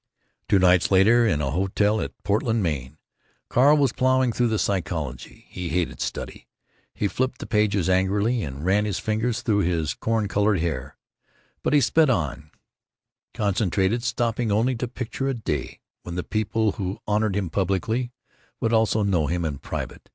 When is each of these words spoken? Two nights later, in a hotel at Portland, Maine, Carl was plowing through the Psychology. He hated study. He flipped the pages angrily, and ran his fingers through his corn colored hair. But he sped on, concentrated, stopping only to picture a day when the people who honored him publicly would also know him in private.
Two 0.49 0.57
nights 0.57 0.89
later, 0.89 1.27
in 1.27 1.41
a 1.41 1.51
hotel 1.51 2.01
at 2.01 2.11
Portland, 2.23 2.63
Maine, 2.63 2.97
Carl 3.49 3.77
was 3.77 3.93
plowing 3.93 4.31
through 4.33 4.47
the 4.47 4.57
Psychology. 4.57 5.45
He 5.47 5.69
hated 5.69 6.01
study. 6.01 6.47
He 6.91 7.07
flipped 7.07 7.37
the 7.37 7.45
pages 7.45 7.87
angrily, 7.87 8.41
and 8.41 8.65
ran 8.65 8.85
his 8.85 8.97
fingers 8.97 9.43
through 9.43 9.59
his 9.59 9.93
corn 9.93 10.27
colored 10.27 10.57
hair. 10.57 10.97
But 11.61 11.73
he 11.73 11.81
sped 11.81 12.09
on, 12.09 12.49
concentrated, 13.35 14.01
stopping 14.03 14.51
only 14.51 14.73
to 14.77 14.87
picture 14.87 15.27
a 15.27 15.35
day 15.35 15.81
when 16.01 16.15
the 16.15 16.23
people 16.23 16.71
who 16.71 16.97
honored 17.05 17.35
him 17.35 17.51
publicly 17.51 18.11
would 18.59 18.73
also 18.73 19.03
know 19.03 19.27
him 19.27 19.45
in 19.45 19.59
private. 19.59 20.09